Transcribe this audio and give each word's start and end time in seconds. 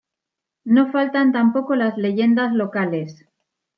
No 0.65 0.91
faltan 0.91 1.31
tampoco 1.31 1.75
las 1.75 1.95
leyendas 1.95 2.53
locales. 2.53 3.27